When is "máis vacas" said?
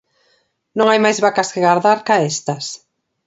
1.05-1.51